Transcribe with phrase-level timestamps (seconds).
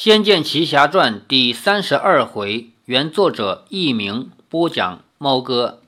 [0.00, 5.80] 仙剑奇侠传》第三十二回，原作者佚名，播讲猫哥。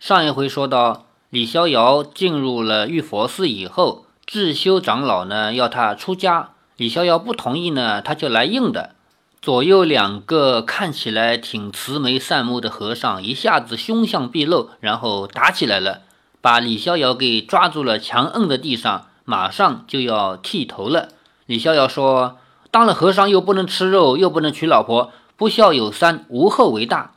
[0.00, 8.94] 上一回说到，李逍遥进入了玉佛寺以后，智修长老呢要他出家，李逍遥不同意呢，他就来硬的。
[9.42, 16.00] 左右两个看起来挺慈眉善目的和尚，一下子凶相毕露，然后打起来了，
[16.40, 21.08] 把李逍遥给抓住了，强摁在地上，马上就要剃头了。
[21.44, 22.38] 李逍遥说。
[22.70, 27.12] 当了和尚又不能吃肉，又不能娶老婆，不孝有三，无后为大。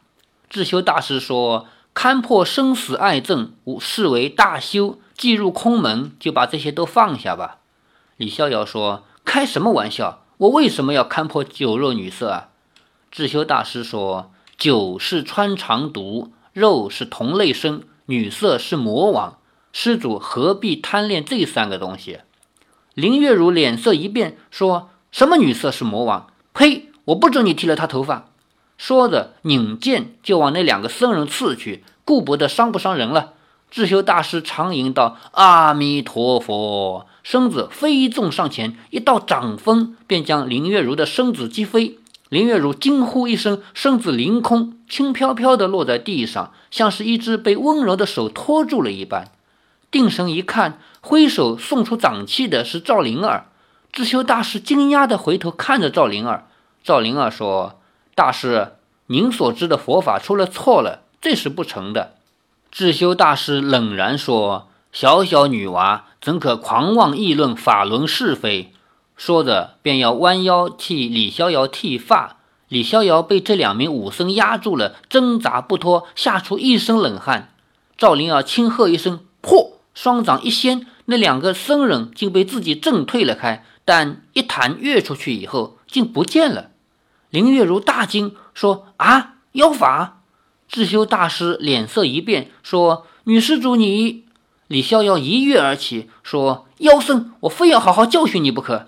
[0.50, 4.98] 智修大师说：“勘破生死爱憎，视为大修。
[5.16, 7.58] 既入空门，就把这些都放下吧。”
[8.16, 10.24] 李逍遥说：“开什么玩笑？
[10.38, 12.50] 我为什么要勘破酒肉女色啊？”
[13.12, 19.38] 智修大师说：“酒是穿肠毒，肉是同类生，女色是魔王。
[19.74, 22.20] 施主何必贪恋这三个东西？”
[22.96, 24.88] 林月如脸色一变，说。
[25.12, 26.28] 什么女色是魔王？
[26.54, 26.88] 呸！
[27.06, 28.30] 我不准你剃了她头发！
[28.78, 33.34] 说着，拧剑就往那两个僧人刺去，顾不得伤不伤人了。
[33.70, 41.98] 智修大师长吟道：“阿弥陀佛！”身子飞纵上前，一道掌风便将林月如的身子击飞。
[42.30, 49.30] 林月如惊呼一声，身子凌空，轻飘飘地落在地上，像是一只被温柔的手托住了一般。
[49.92, 53.48] 定神一看，挥手送出掌气的是赵灵儿。
[53.92, 56.48] 智修大师惊讶地回头看着赵灵儿，
[56.82, 57.82] 赵灵儿说
[58.16, 58.76] ：“大师，
[59.08, 62.14] 您所知的佛法出了错了，这是不成的。”
[62.72, 68.72] 智修大师冷然说：“小小女娃怎可狂妄议论法轮是非？”
[69.18, 72.38] 说着便要弯腰替李逍遥剃发。
[72.70, 77.54] 李逍遥被这两名武僧压住了，挣扎不脱，吓出一身冷汗。
[77.98, 83.66] 赵灵儿轻喝一声：“破！”双掌一掀，那两个僧人竟被自己震退了开。
[83.94, 86.70] 但一弹跃出去以后，竟不见了。
[87.30, 90.22] 林月如大惊，说：“啊，妖法！”
[90.70, 94.24] 智修大师脸色一变，说：“女施主，你……”
[94.70, 98.88] 李逍遥一跃而起，说：“妖僧，我非要好好教训你不可。”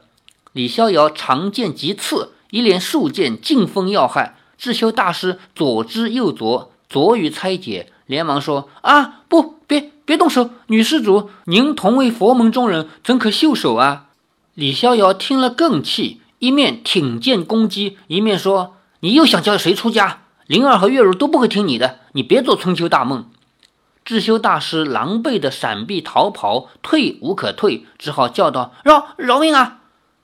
[0.53, 4.38] 李逍遥长剑急刺，一连数剑劲锋要害。
[4.57, 10.51] 智修大师左支右啄，左与拆解，连忙说：“啊，不，别别动手！
[10.67, 14.05] 女施主，您同为佛门中人，怎可袖手啊？”
[14.56, 20.25] 李逍遥听了更气，一面挺剑攻击，一面说：“你又想叫谁出家？
[20.46, 23.31] 灵儿和月如都不会听你的，你别做春秋大梦。”
[24.06, 29.80] 智修大师狼狈的闪避逃跑，退无可退，只好叫道：“饶饶命啊！”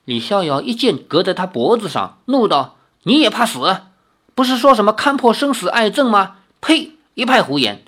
[0.06, 3.78] 李逍遥一剑隔在他脖子上，怒道：“你也怕死？
[4.36, 6.36] 不是说什么看破生死爱憎吗？
[6.62, 6.92] 呸！
[7.16, 7.84] 一派胡言！”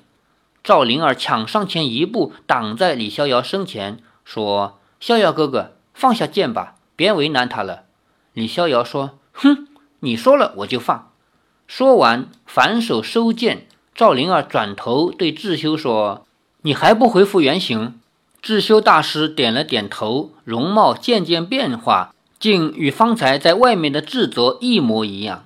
[0.64, 7.84] 赵灵儿抢上前一步，挡在李逍遥身前，说：“逍遥哥哥。”放下剑吧，别为难他了。
[8.32, 9.68] 李逍遥说：“哼，
[10.00, 11.10] 你说了我就放。”
[11.66, 13.66] 说完，反手收剑。
[13.94, 16.26] 赵灵儿转头对智修说
[16.62, 18.00] ：“你还不恢复原形？”
[18.40, 25.44] 智修大师点了点头，容貌渐渐变化，竟与方才在外面的智泽一模一样。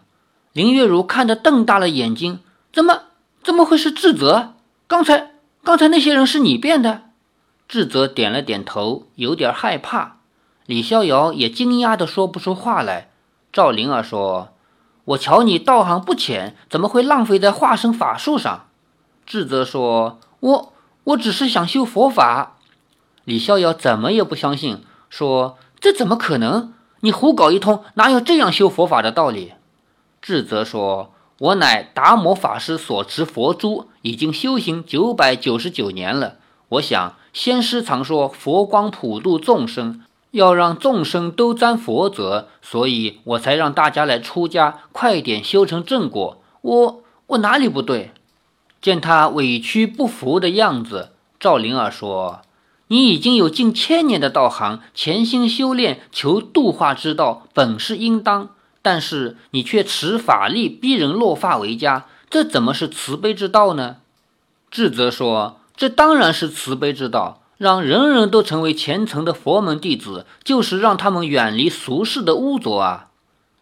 [0.52, 2.40] 林月如看得瞪大了眼睛
[2.72, 3.02] ：“怎么
[3.42, 4.54] 怎么会是智泽？
[4.86, 5.32] 刚才
[5.62, 7.02] 刚才那些人是你变的？”
[7.68, 10.15] 智泽点了点头，有点害怕。
[10.66, 13.08] 李逍遥也惊讶的说不出话来。
[13.52, 14.48] 赵灵儿说
[15.06, 18.66] ：“我瞧你道行不浅，怎么会浪费在化身法术上？”
[19.24, 20.72] 智则说：“我
[21.04, 22.56] 我只是想修佛法。”
[23.24, 26.72] 李逍遥怎么也不相信，说：“这怎么可能？
[27.00, 29.52] 你胡搞一通，哪有这样修佛法的道理？”
[30.20, 36.36] 智则说：“我乃达摩法师所持佛珠，已经修行九百九十九年了。
[36.70, 40.02] 我想先师常说佛光普度众生。”
[40.36, 46.42] 要让众生都沾佛泽，所以我才让大家来出家，快点修成正果。
[46.60, 48.12] 我我哪里不对？
[48.82, 52.42] 见他委屈不服的样子，赵灵儿说
[52.88, 58.50] ：“你已经有近千年的道行，潜心修炼，求度化之道，本是应当。
[58.82, 63.96] 但是你却持法力逼人落发为家，这怎么是慈悲之道呢？”
[64.70, 73.08] 智则说：“这当然是慈悲之道。”让人人都成为虔诚的佛门弟子，就是让他们远离俗世的污浊啊！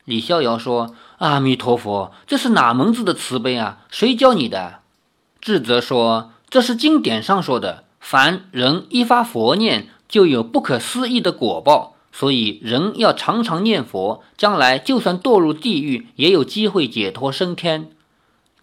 [0.05, 3.79] 李逍遥说：“阿弥陀佛，这是哪门子的慈悲啊？
[3.91, 4.81] 谁教你的？”
[5.41, 17.91] 智则说：“这是经典上说的，凡人一发佛念，就有不可思议的果报，所以人要常常念佛，将来就算堕入地狱，也有机会解脱升天。”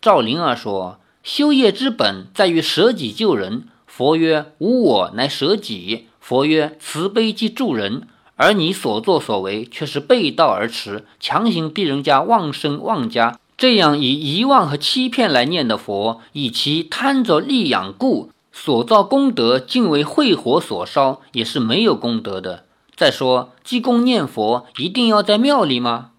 [0.01, 8.07] 赵灵儿说：“修业之本在于舍己救人。”佛曰：“无我，乃舍己。”佛曰：“慈悲即助人。”
[8.38, 13.38] 而你所作所为却是背道而驰，强行逼人家忘身忘家。
[13.57, 22.63] 这样以遗忘和欺骗来念的佛，以其贪着利养故所造功德，竟为秽火所烧，也是没有功德的。
[22.95, 26.11] 再说，积功念佛一定要在庙里吗？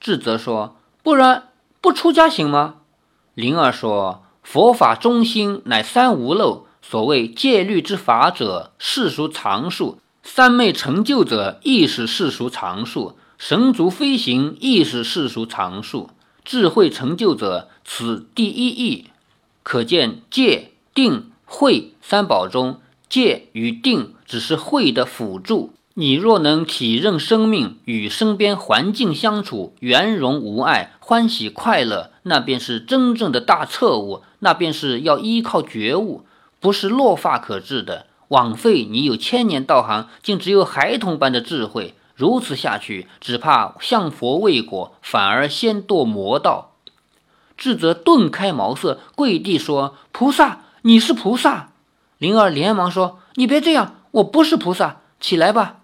[0.00, 1.48] 智则说：“不然
[1.82, 2.76] 不出家行吗？”
[3.34, 16.10] 灵儿说：“佛法中心乃三无漏，所谓戒律之法者，世俗常数；三昧成就者，亦是世俗常数；神足飞行，亦是世俗常数。”
[16.42, 19.06] 智慧成就者，此第一义。
[19.62, 25.72] 可见戒、定、慧三宝中，戒与定只是慧的辅助。
[25.94, 34.22] 你若能体认生命，与身边环境相处圆融无碍、欢喜快乐，那便是真正的大彻悟。
[34.38, 36.24] 那便是要依靠觉悟，
[36.60, 38.06] 不是落发可治的。
[38.28, 41.94] 枉费你有千年道行，竟只有孩童般的智慧。
[42.14, 46.72] 如此下去，只怕向佛未果，反而先堕魔道。
[47.56, 51.70] 智则顿开茅塞，跪地说：“菩萨，你是菩萨。”
[52.18, 55.78] 灵儿连忙说：“你别这样，我不是菩萨，起来吧。”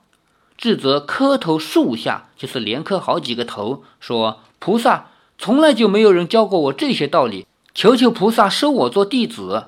[0.56, 9.66] 智则磕头数下，就是连磕好几个头，说：“菩萨，从来就没有人教过我这些道理，求求菩萨收我做弟子。”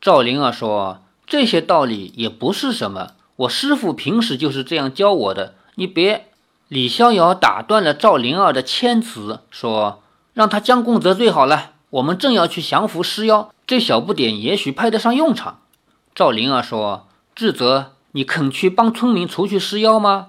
[0.00, 6.28] 赵灵儿说：“这些道理也不是什么，我师傅平时就是这样教我的。”你别，
[6.68, 10.02] 李逍遥打断了赵灵儿的谦辞，说
[10.32, 11.72] ：“让他将功折罪好了。
[11.90, 15.60] 我们正要去降服尸妖，这小不点也许派得上用场。”
[16.14, 20.28] 赵灵儿说：“智泽，你肯去帮村民除去尸妖吗？”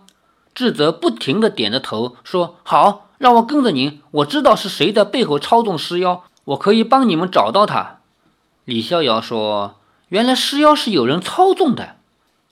[0.56, 4.02] 智泽不停地点着头，说：“好，让我跟着您。
[4.12, 7.97] 我知道是谁在背后操纵尸妖，我可以帮你们找到他。”
[8.68, 9.75] 李逍遥说
[10.10, 11.96] ：“原来尸妖是有人操纵的。”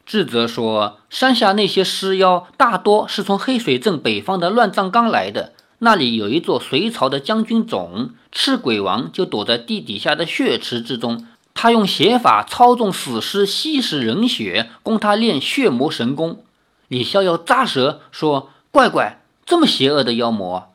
[0.08, 11.28] 智则说：“山下那些尸妖大多是从黑水镇北方的乱葬岗来的，那里有一座隋朝的将军冢，赤鬼王就躲在地底下的血池之中。
[11.54, 16.46] 他用邪法操纵死尸吸食人血，供他练血魔神功。”
[16.88, 20.72] 李逍遥咂舌说：“怪怪，这么邪恶的妖魔。”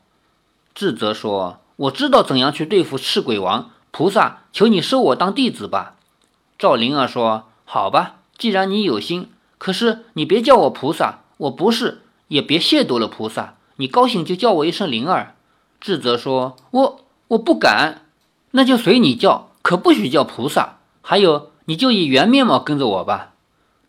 [0.75, 5.95] 智则说：“我知道怎样去对付赤鬼王，菩萨，求你收我当弟子吧。”
[6.57, 13.53] 赵灵儿说：“好吧。”既然你有心，可是你别叫我菩萨，我不是，也别亵渎了菩萨。
[13.75, 15.35] 你高兴就叫我一声灵儿。
[15.79, 18.05] 智则说：“我我不敢，
[18.51, 20.77] 那就随你叫，可不许叫菩萨。
[21.01, 23.33] 还有，你就以原面貌跟着我吧。”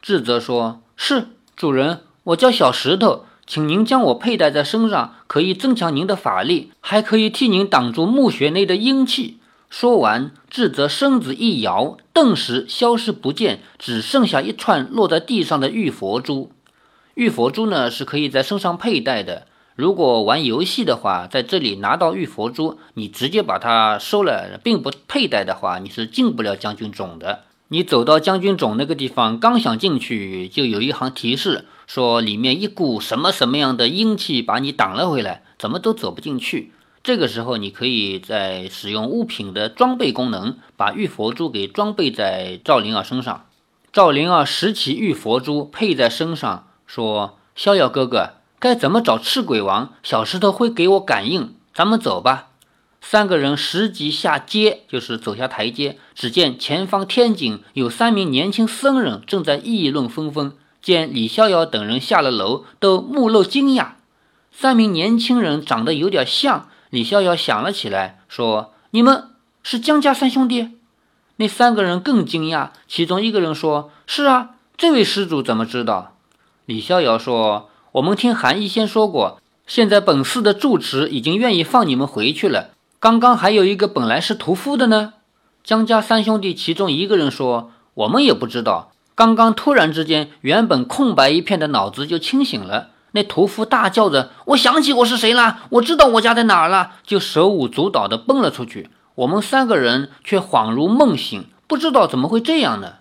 [0.03, 9.39] 智则说：“是主人，我叫小石头，请您将我佩戴在身上，可以增强您的法力，还可以替您挡住墓穴内的阴气。”
[9.73, 16.53] 说完，智则身子一摇，顿时消失不见，只剩下一串落在地上的玉佛珠。
[17.15, 19.47] 玉佛珠呢，是可以在身上佩戴的。
[19.75, 27.45] 如果玩游戏的话，在这里拿到玉佛珠，你直接把它收了，并不佩戴的话，你是进不了将军冢的。
[27.69, 36.73] 你走到将军冢那个地方，刚想进去，就有一行提示说里面一股什么什么样的阴气把你挡了回来，怎么都走不进去。
[37.05, 43.47] 这个时候，你可以在使用物品的装备功能，把玉佛珠给装备在赵灵儿身上。
[43.93, 49.93] 赵灵儿拾起玉佛珠佩在身上，说：“逍遥哥哥，该怎么找赤鬼王？
[50.05, 51.55] 小石头会给我感应。
[51.75, 52.51] 咱们走吧。”
[53.03, 55.99] 三个人拾级下阶，就是走下台阶。
[56.15, 60.53] 只见前方天井有三名年轻僧人正在议论纷纷。
[60.81, 63.95] 见李逍遥等人下了楼，都目露惊讶。
[64.53, 66.69] 三名年轻人长得有点像。
[66.93, 69.31] 李逍遥想了起来，说：“你们
[69.63, 70.73] 是江家三兄弟？”
[71.37, 76.19] 那三个人更惊讶，其中一个人说：“是啊，这位施主怎么知道？”
[76.67, 82.73] 李逍遥说：“我们听韩医仙说过，现在本寺的住持已经愿意放你们回去了。
[83.01, 85.15] 刚刚还有一个本来是屠夫的呢。”
[85.65, 98.91] 江家三兄弟其中一个人说：“我们也不知道，刚刚突然之间，原本空白一片的脑子就清醒了。”那屠夫大叫着：“我想起我是谁了，我知道我家在哪儿了。”就手舞足蹈地奔了出去。
[99.15, 102.95] 我们三个人却恍如梦醒，不知道怎么会这样呢？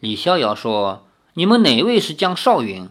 [0.00, 2.88] 李逍遥说：“你们哪位是江少云？”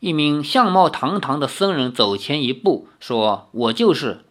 [0.00, 4.24] 一名相貌堂堂的僧人走前一步说：“我就是。”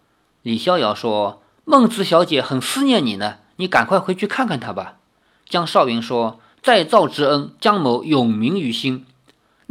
[0.43, 4.95] 李逍遥说：“孟子小姐很思念你呢，你赶快回去看看她吧。”
[5.47, 9.05] 江少云说：“再造之恩，江某永铭于心。”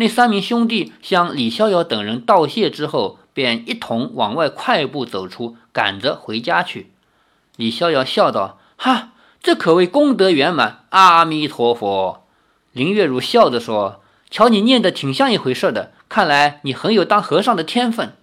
[0.00, 6.92] 那三名兄弟向李逍遥等人道谢之后，便一同往外快步走出，赶着回家去。
[7.56, 9.10] 李逍遥笑道：“哈，
[9.42, 12.22] 这可谓功德圆满。”阿弥陀佛。
[12.70, 14.00] 林月如笑着说
[14.30, 18.14] ：“瞧你念的挺像一回事的，看来你很有当和尚的天分。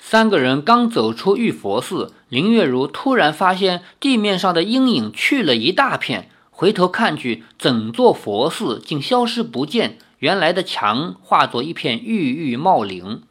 [0.00, 13.22] 三个人刚走出玉佛寺，林月如突然发现地面上的阴影去了一大片，回头看去，整座佛寺竟消失不见，原来的墙化作一片郁郁茂林。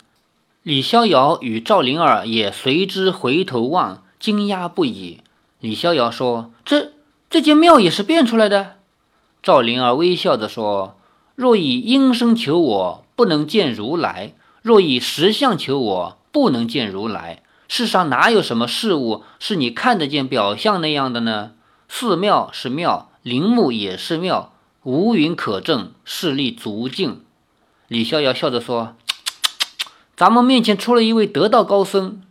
[0.63, 5.22] 李逍遥与赵灵儿也随之回头望，惊讶不已。
[5.60, 6.92] 李逍遥说：“这
[7.30, 8.75] 这间庙也是变出来的？”
[9.44, 10.98] 赵灵儿微笑着说
[11.36, 21.54] ：“若以阴声求我，不能见如来；若以实相求我。”不能见如来，世上哪有什么事物是你看得见表象那样的呢？
[21.88, 24.51] 寺庙是庙，陵墓也是庙，
[24.86, 27.24] 无云可证，势力足尽。
[27.88, 28.96] 李逍遥笑着说
[30.15, 32.22] ：“咱们面前出了一位得道高僧。”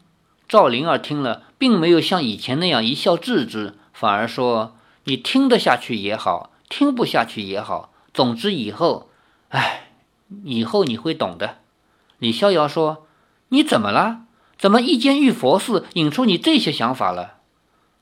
[0.48, 9.08] 赵灵儿听了，并没有像以前那样一笑置之，反而说：“你听得下去也好，听不下去也好，总之以后，
[9.48, 9.90] 哎，
[10.44, 11.58] 以后你会懂的。”
[12.20, 13.06] 李逍遥说。
[13.50, 14.22] 你怎么了？
[14.58, 17.34] 怎么一间玉佛寺引出你这些想法了？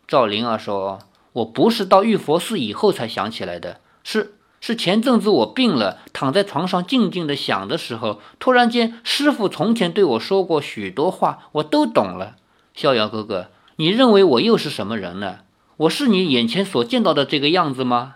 [0.07, 1.01] 赵灵儿说
[1.35, 12.37] ：“我不是到玉佛寺以后才想起来的，是是前阵子我病了，躺在床上静静的想的时候，突然间师傅从前对我说过许多话，我都懂了。
[12.73, 15.41] 逍遥哥哥，你认为我又是什么人呢？
[15.77, 18.15] 我是你眼前所见到的这个样子吗？”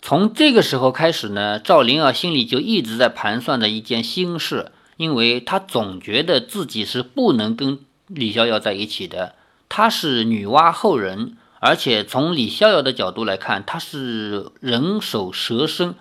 [0.00, 4.72] 从这个时候开始呢，赵灵儿心里就一直在盘算着一件心事。
[4.96, 9.34] 因为她总觉得自己是不能跟李逍遥在一起的，
[9.68, 15.94] 她是女娲后人，而且从李逍遥的角度来看，他是人首蛇身。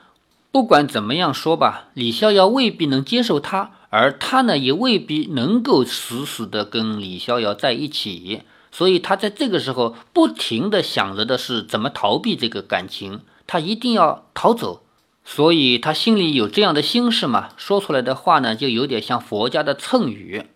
[0.52, 8.42] 不管怎么样说吧，李逍遥未必能接受他，而他呢，也未必能够死死的跟李逍遥在一起。
[8.72, 14.82] 所以他在这个时候不停的想着的是怎么逃避这个感情，他一定要逃走。
[15.24, 20.48] 所以他心里有这样的心事嘛，说出来的话呢，就有点像佛家的谶语。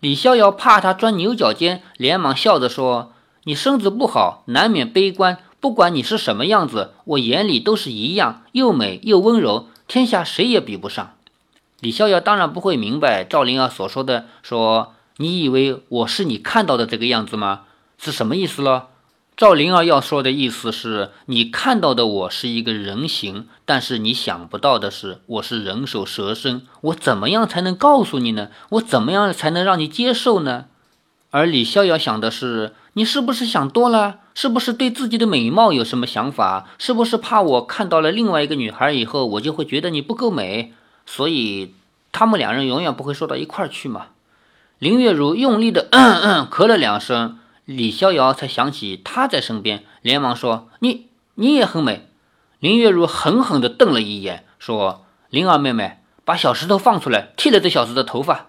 [0.00, 3.12] 李逍遥怕他钻牛角尖，连忙笑着说
[3.48, 5.38] ：“你身子不好，难免悲观。
[5.58, 11.14] 不管你是什么样子，我眼里都是一样，又美又温柔，天下谁也比不上。”
[11.80, 17.62] 李逍遥当然不会明白赵灵儿所说的，说：“你以为我是你看到的这个样子吗？
[17.96, 18.88] 是什么意思了？”
[19.34, 26.66] 赵灵儿要说的意思是你看到的我是一个人形，但是你想不到的是我是人首蛇身。
[26.82, 28.50] 我怎么样才能告诉你呢？
[28.72, 30.66] 我怎么样才能让你接受呢？
[31.30, 34.18] 而李逍遥想的是，你是不是想多了？
[34.34, 36.66] 是不是对自己的美貌有什么想法？
[36.78, 40.72] 是不是怕我看到了另外一个女孩以后，我就会觉得你不够美？
[41.06, 41.74] 所以
[42.10, 44.06] 他们两人永远不会说到一块儿去嘛？
[44.80, 47.38] 林月如用力的嗯嗯咳了两声。
[47.64, 52.08] 李逍遥才想起她在身边，连忙说：“你你也很美。”
[52.58, 58.46] 林月如狠狠地瞪了一眼，说：“灵儿妹妹，把小石头放出来，剃了这小子的头发。”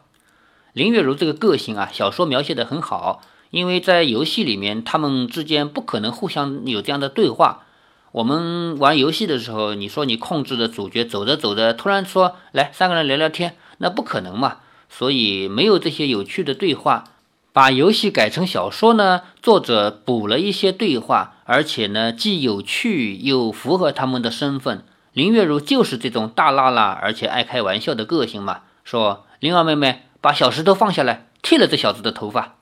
[0.74, 7.64] 林月如这个个性啊，小说描写的很好，因为在游戏里面，他们之间不可能互相有这样的对话。
[8.12, 14.58] 我们玩游戏的时候，你说你控制的主角走着走着，突然说：“来，三个人聊聊天。”那不可能嘛，
[14.90, 17.06] 所以没有这些有趣的对话。
[17.52, 19.22] 把游戏改成小说呢？
[19.42, 24.84] 作者补了一些对话，而且呢，既有趣又符合他们的身份。
[25.14, 28.62] 林月如就是这种大辣辣而且爱开玩笑的个性嘛。
[28.84, 32.56] 说：“灵儿妹妹，把小石头放下来，剃了这小子的头发。”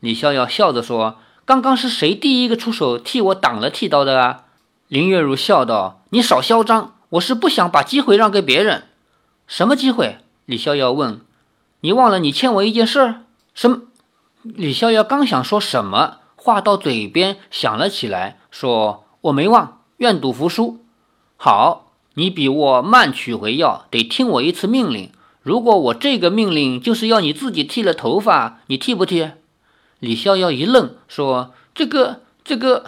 [0.00, 4.44] 李逍遥笑着说：“刚刚是谁第一个出手替我挡了剃刀的啊？”
[4.88, 8.84] 林月如笑道：“你少嚣张，我是不想把机会让给别人。”
[9.46, 10.18] 什么机会？
[10.46, 11.20] 李逍遥问。
[11.82, 13.16] “你忘了你欠我一件事？
[13.54, 13.82] 什？”
[14.42, 20.80] 李逍遥刚想说什么，话到嘴边想了起来，说：“我没忘，愿赌服输。
[21.36, 25.12] 好，你比我慢取回药，得听我一次命令。
[25.42, 29.30] 如果我这个命令就是要你自己剃了头发，你剃不剃？”
[30.00, 32.86] 李逍遥一愣，说：“这个，这个。”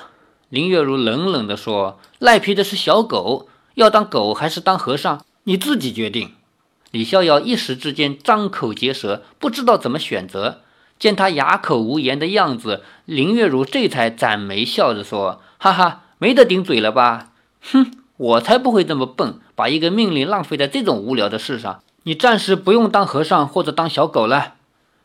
[0.48, 6.32] 林月如冷冷地说：“赖皮的是小狗，要当狗还是当和尚，你自己决定。”
[6.90, 10.62] 李逍遥一时之间张口结舌，不知道怎么选择。
[10.98, 17.32] 见他哑口无言的样子，林月如这才展眉笑着说：“哈哈，没得顶嘴了吧？
[17.60, 21.82] 哼，我才不会这么笨，把一个命令浪费在这种无聊的事上。
[22.04, 24.54] 你暂时不用当和尚或者当小狗了。”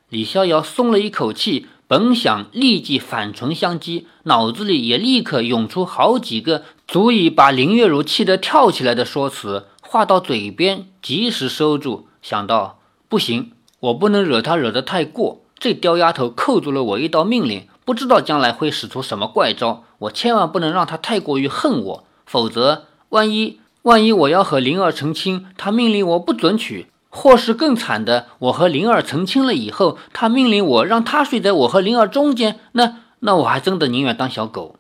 [0.10, 15.44] 李逍遥松了一口气，本想立即反唇相讥，脑子里也立刻涌出好几个足以把林月如气得跳起来的说辞，话到嘴边及时收住，想到不行，我不能惹她惹得太过。
[15.58, 19.86] 这刁丫头扣住了我一道命令，不知道将来会使出什么怪招。
[20.00, 34.76] 我千万不能让她太过于恨我，否则万一万一我要和灵儿成亲，她命令我不准娶，或是更惨的，我和灵儿成亲了以后，他命令我让他睡在我和灵儿中间，那那我还真的宁愿当小狗。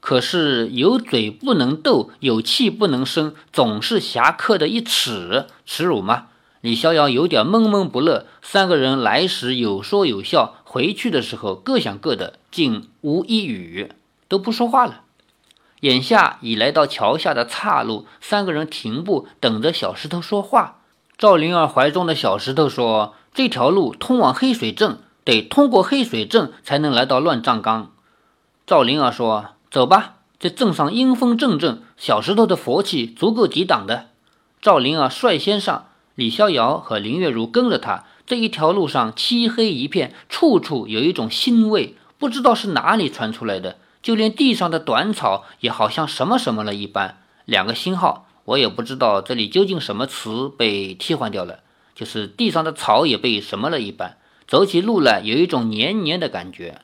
[0.00, 6.28] 可是有嘴不能斗，有气不能生，总是侠客的一耻，耻辱吗？
[6.62, 8.26] 李逍遥有点闷闷不乐。
[8.40, 13.92] 三个人来时有说有笑，回去的时候各想各的，竟无一语，
[14.28, 15.02] 都不说话了。
[15.80, 20.78] 眼下已来到桥下的岔路，三个人停步，等着小石头说话。
[21.22, 27.92] 赵灵儿怀中的小石头说：“这条路通往黑水镇，得通过黑水镇才能来到乱葬岗。”
[28.66, 34.08] 赵灵儿说：“走吧，这镇上阴风阵阵，小石头的佛气足够抵挡的。”
[34.60, 35.86] 赵灵儿率先上，
[36.16, 38.02] 李逍遥和林月如跟着他。
[38.26, 47.18] 这一条路上漆黑一片，处处有一种腥味，不知道是哪里传出来的，就连地上的短草也好像什么什么了一般。
[47.44, 48.26] 两个星号。
[48.44, 51.60] 我也不知道这里究竟什么词被替换掉了，
[51.94, 54.16] 就是地上的草也被什么了一般，
[54.48, 56.80] 走起路来有一种黏黏的感觉。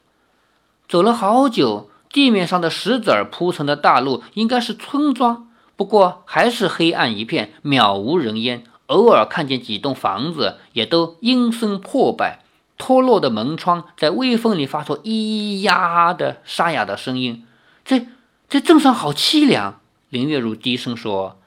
[0.89, 8.63] 走了好久，地面上的石子儿铺成的大路应该是村庄，不过还是黑暗一片，渺无人烟。
[8.87, 12.45] 偶尔看见几栋房子，也都阴森破败，
[12.79, 17.45] 脱落的门窗在微风里发出咿呀的沙哑的声音。
[17.85, 18.07] 这
[18.49, 19.81] 这镇上好凄凉。
[20.09, 21.38] 林月如低声说。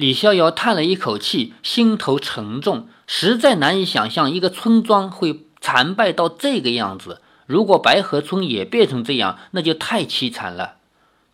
[0.00, 7.20] 李逍遥叹了一口气，心头沉重，实在难以想象一个村庄会残败到这个样子。
[7.44, 10.76] 如果白河村也变成这样，那就太凄惨了。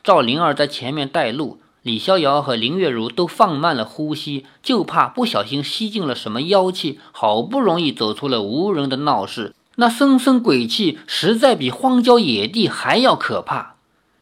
[0.02, 6.99] 赵灵儿在前面带路，李逍遥和林月如都放慢了呼吸，就怕不小心吸进了什么妖气。
[7.12, 13.76] 好不容易走出了无人的闹市，那森森鬼气实在比荒郊野地还要可怕。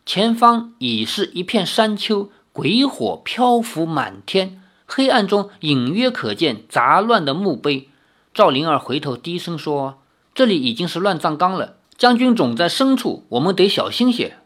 [0.04, 2.28] 前方已是一片山丘。
[2.54, 7.88] 鬼火漂浮满天，黑暗中隐约可见杂乱的墓碑。
[8.32, 9.98] 赵灵儿回头低声说
[10.36, 14.36] ：“这里已经是乱葬岗了，将军总在深处，我们得小心些。”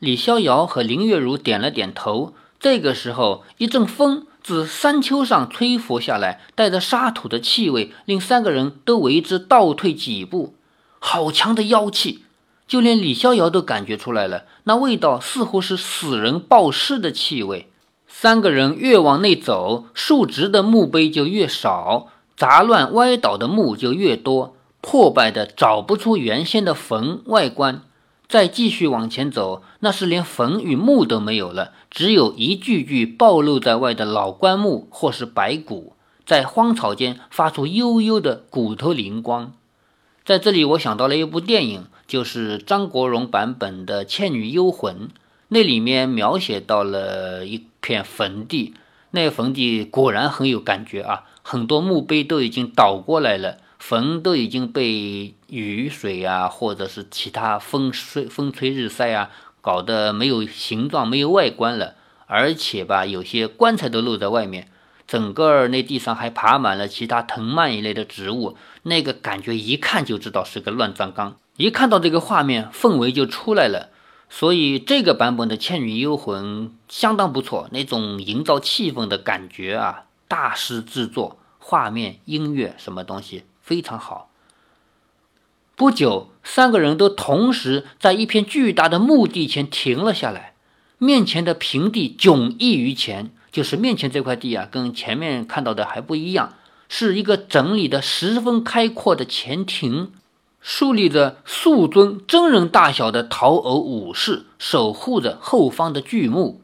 [0.00, 2.32] 李逍遥和林月如点了点头。
[2.58, 10.54] 这个时候，一阵风自山丘上吹拂下来，带着沙土的气味，令三个人都为之倒退几步。
[10.98, 12.24] 好强的妖气！
[12.70, 17.68] 就连李逍遥都感觉出来了，那味道似乎是死人暴尸的气味。
[18.06, 22.06] 三个人越往内走，竖直的墓碑就越少，
[22.36, 27.82] 杂乱歪倒的墓就越多，破败的找不出原先的坟外观。
[28.28, 39.54] 再继续往前走，那是连坟与墓都没有了，只有一具具暴露在外的老棺木或是白骨，在荒草间发出幽幽的骨头灵光。
[40.30, 41.86] 在这里，我想到了一部电影。
[42.06, 44.94] 就是张国荣版本的《倩女幽魂》，
[45.48, 48.74] 那里面描写到了一片坟地，
[49.10, 64.68] 那坟地果然很有感觉啊，很多墓碑都已经倒过来了，坟都已经被雨水啊，或者是其他风吹风吹日晒啊，搞得没有形状、没有外观了，而且吧，有些棺材都露在外面。
[65.10, 71.36] 整个那地上还爬满了其他藤蔓一类的植物，那个感觉一看就知道是个乱葬岗。
[71.56, 73.88] 一看到这个画面，氛围就出来了。
[74.28, 84.30] 所以这个版本的《倩女幽魂》相当不错，那种营造气氛的感觉啊，大师制作，画面、音乐什么东西非常好。
[85.74, 90.54] 不久，三个人都同时在一片巨大的墓地前停了下来，
[90.98, 93.32] 面前的平地迥异于前。
[93.52, 96.54] 就是面前这块地啊，跟前面看到的还不一样，
[96.88, 100.12] 是一个整理的十分开阔的前庭，
[100.60, 106.60] 竖立着数尊真人大小的陶偶武士，守护着后方的巨墓。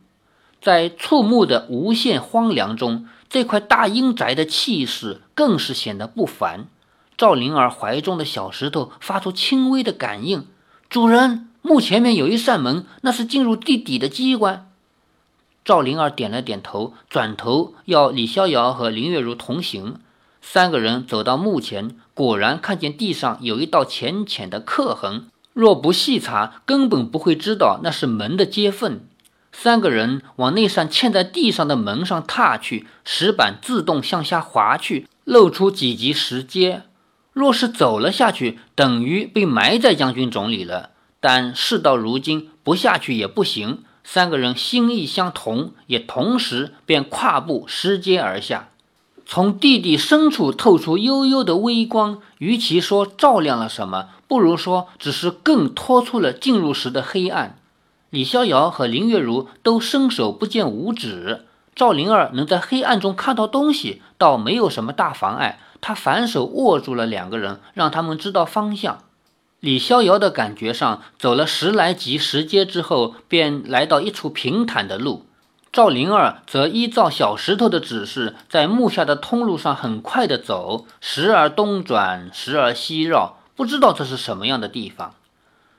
[0.60, 6.66] 在触目的无限荒凉中，这块大阴宅的气势更是显得不凡。
[7.16, 10.46] 赵灵儿怀中的小石头发出轻微的感应
[10.90, 14.65] ：“主人，墓前面有一扇门，那是进入地底的机关。”
[15.66, 19.96] 赵灵儿点了点头，转头要李逍遥和林月如同行。
[20.40, 29.00] 三个人走到墓前，果然看见地上有一道浅浅的刻痕，若不细查，根本不会知道那是门的接缝。
[29.50, 36.82] 三个人往那扇嵌在地上的门上踏去，石板自动向下滑去，露出几级石阶。
[37.32, 40.90] 若是走了下去，等于被埋在将军冢里了。
[41.18, 43.82] 但事到如今，不下去也不行。
[44.08, 48.68] 三个人心意相同，也同时便跨步拾阶而下。
[49.26, 57.58] 从地底深处透出幽幽的微光，与其说照亮了什么，不如说只是更拖出了进入时的黑暗。
[58.10, 65.58] 李逍遥和林月如都伸手不见五指，赵灵儿能在黑暗中看到东西，倒没有什么大妨碍。
[65.80, 69.00] 他反手握住了两个人，让他们知道方向。
[69.66, 75.26] 李逍遥的感觉上，走了十来级石阶之后，便来到一处平坦的路。
[75.72, 85.14] 赵灵儿则依照小石头的指示，在木下的通路上很快地走，时而东转，时而西绕，不知道这是什么样的地方。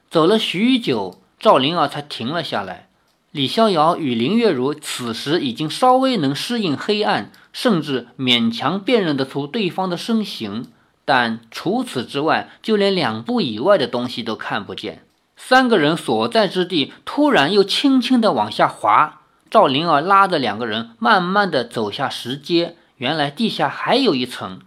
[0.09, 2.89] 走了许久，赵灵儿才停了下来。
[3.31, 10.65] 李逍遥与林月如此时已经稍微能适应黑暗，甚至勉强辨认得出对方的身形，
[11.07, 15.03] 但除此之外，就连两步以外的东西都看不见。
[15.37, 19.21] 三个人所在之地突然又轻轻地往下滑。
[19.49, 22.75] 赵灵儿拉着两个人，慢慢的走下石阶。
[22.97, 24.59] 原来地下还有一层。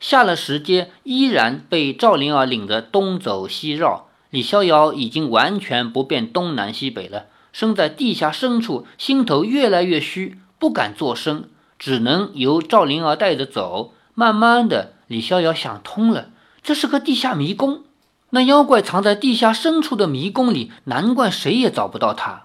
[0.00, 4.06] 下了石阶，依然被赵灵儿领着东走西绕。
[4.30, 11.44] 李逍遥已经完全不辨东南西北了，身在地下深处，心头越来越虚，不敢作声，
[11.78, 13.92] 只能由赵灵儿带着走。
[14.14, 16.30] 慢慢的，李逍遥想通了，
[16.62, 17.84] 这是个地下迷宫。
[18.30, 22.44] 那妖怪藏在地下深处的迷宫里，难怪谁也找不到他。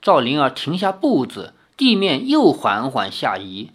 [0.00, 3.70] 赵灵儿停下步子，地面又缓缓下移。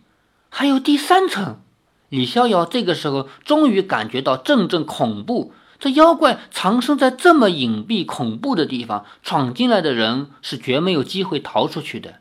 [0.50, 1.62] 还有第三层，
[2.10, 5.54] 李逍遥这个时候终于感觉到阵阵恐怖。
[5.80, 12.16] 这妖怪藏身在这么隐蔽、恐怖的地方，闯进来的人是绝没有机会逃出去的。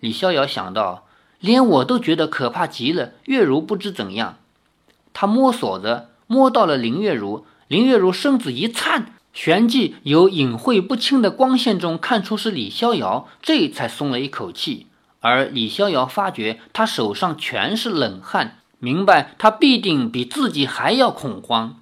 [0.00, 1.06] 李逍遥想到，
[1.38, 3.12] 连我都觉得可怕极了。
[3.26, 4.38] 月如不知怎样，
[5.18, 9.14] 他摸索着摸到了林月如，林月如身子一颤。
[9.32, 14.88] 旋即由隐晦不清的光线中看出是李逍遥，这才松了一口气。
[15.20, 21.76] 而李逍遥发觉他手上全是冷汗，明白他必定比自己还要恐慌。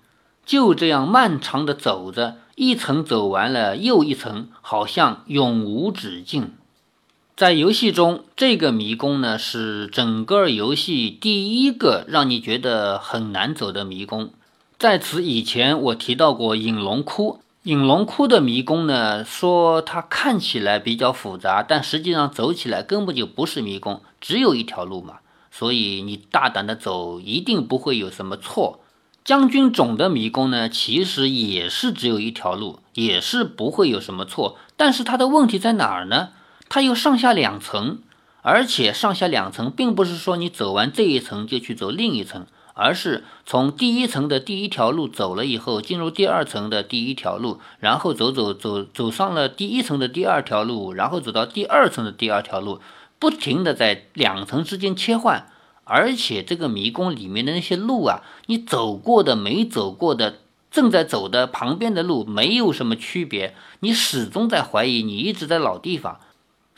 [0.46, 6.52] 就这样漫长的走着，一层走完了又一层，好像永无止境。
[7.36, 14.30] 在游戏中，这个迷宫呢是整个游戏第一个让你觉得很难走的迷宫。
[14.78, 17.40] 在此以前，我提到过隐龙窟。
[17.64, 25.14] 隐龙窟的迷宫呢，说它看起来比较复杂，但实际上走起来根本就不是迷宫，只有一条路嘛。
[25.50, 28.78] 所以你大胆的走，一定不会有什么错。
[29.24, 34.56] 将军冢的迷宫呢，其实也是只有一条路，也是不会有什么错。
[34.76, 36.28] 但是它的问题在哪儿呢？
[36.68, 37.98] 它有上下两层，
[38.42, 42.46] 而且上下两层并不是说你走完这一层就去走另一层。
[42.76, 52.80] 而是从第一层的第一条路走了以后，进入第二层的第一条路，然后走走走走上了第一层的第二条路，然后走到第二层的第二条路，
[53.20, 55.46] 不停的在两层之间切换。
[55.84, 60.38] 而且这个迷宫里面的那些路啊，你走过的、没走过的、
[60.72, 66.18] 正在走的旁边的路没有什么区别，你始终在怀疑你一直在老地方。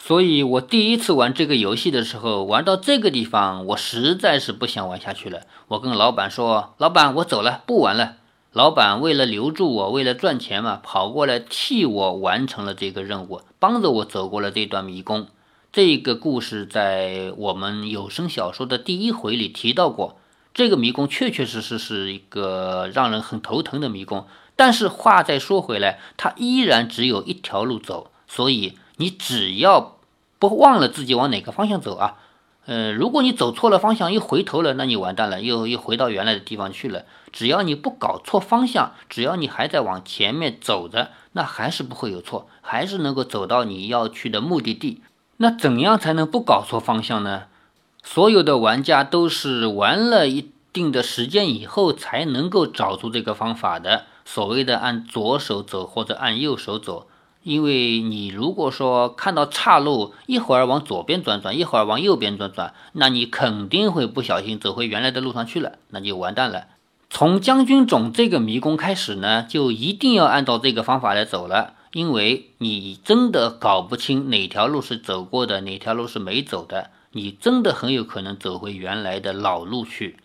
[0.06, 5.40] 所以我第一次玩这个游戏的时候，玩到这个地方，我实在是不想玩下去了。
[5.66, 8.18] 我跟老板说：“老板，我走了，不玩了。”
[8.54, 15.26] 老板为了留住我，为了赚钱嘛，跑过来替我完成了这个任务，帮着我走过了这段迷宫。
[15.72, 20.20] 这个故事在我们有声小说的第一回里提到过。
[20.54, 24.24] 这个迷宫确确实实是一个让人很头疼的迷宫。
[24.54, 28.78] 但是话再说回来，它依然只有一条路走，所以。
[28.98, 29.95] 你只要
[30.38, 32.16] 不忘了自己往哪个方向走啊，
[32.66, 37.04] 呃，如果你走错了方向又回头了，那你完蛋了，又又回到原来的地方去了。
[37.32, 45.02] 只要你不搞错方向，只要你还在往前面走着，那还是不会有错，还是能够走到你要去的目的地。
[45.38, 47.44] 那怎样才能不搞错方向呢？
[48.02, 54.04] 所有的玩家都是玩了一定的时间以后才能够找出这个方法的。
[54.24, 57.06] 所谓的按左手走或者按右手走。
[57.46, 66.64] 因为你如果说看到岔路，一会儿往左边转转，一会儿往右边转转，那你肯定会不小心走回原来的路上去了，那就完蛋了。
[67.08, 80.16] 从将军冢这个迷宫开始呢，就一定要按照这个方法来走了，因为你真的搞不清哪条路是走过的，哪条路是没走的，你真的很有可能走回原来的老路去。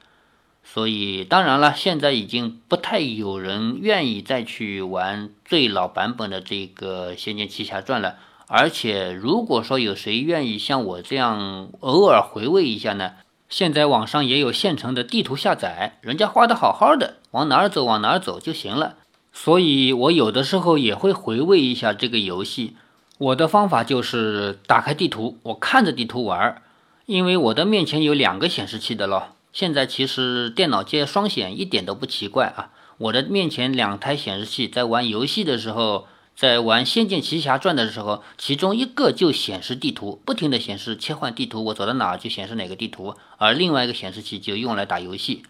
[0.64, 8.16] 所以，当然了，现在已经不太有人愿意再去玩最老版本的这个《仙剑奇侠传》了。
[8.48, 13.14] 而且，如果说有谁愿意像我这样偶尔回味一下呢？
[13.50, 18.96] 现在网上也有现成的地图下载，人家画的好好的，往哪儿走往哪儿走就行了。
[19.34, 22.76] 所以我有的时候也会回味一下这个游戏。
[23.18, 26.62] 我的方法就是打开地图，我看着地图玩，
[27.06, 29.36] 因为我的面前有两个显示器的咯。
[29.54, 32.72] 现在其实电脑接双显一点都不奇怪啊！
[32.98, 45.44] 我的面前两台显示器在玩游戏的时候，在玩《仙剑奇侠传》的时候，其中一个就显示地图，不停的显示切换地图，我走到哪儿就显示哪个地图，而另外一个显示器就用来打游戏。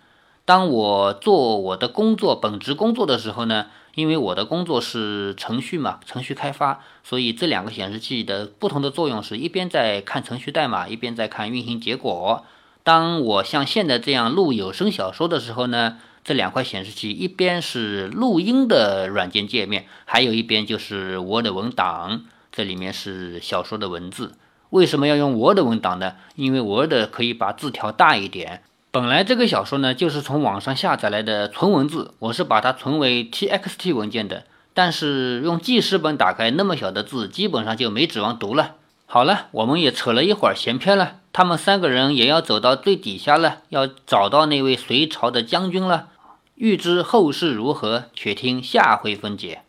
[0.45, 12.43] 当我做我的工作本职工作的时候呢，因为我的工作是程序嘛，程序开发，所以这两个显示器的不同的作用是一边在看程序代码，一边在看运行结果。
[12.83, 24.33] 当我像现在这样录有声小说的时候呢，这两块显示器一边是录音的软件界面，还有一边就是 Word 文档，这里面是小说的文字。
[24.71, 26.13] 为什么要用 Word 文档呢？
[26.35, 28.63] 因为 Word 可以把字调大一点。
[28.89, 34.45] 本来这个小说呢，就是从网上下载来的纯文字，我是把它存为 TXT 文件的。
[34.73, 38.75] 但是用记事本打开那么小的字，基本上就没指望读了。
[39.13, 41.17] 好了，我们也扯了一会儿闲篇了。
[41.33, 46.07] 他们三个人也要走到最底下了，要找到那位隋朝的将军了。
[46.55, 49.63] 欲知后事如何，且听下回分解。